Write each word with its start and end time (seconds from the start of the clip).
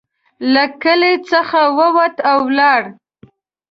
له 0.53 0.63
کلي 0.83 1.13
څخه 1.29 1.61
ووت 1.77 2.15
او 2.31 2.37
ولاړ. 2.47 2.81